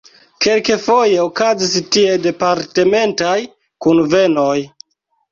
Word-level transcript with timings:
Kelkfoje 0.43 1.17
okazis 1.25 1.75
tie 1.95 2.15
departementaj 2.23 3.35
kunvenoj. 3.87 4.57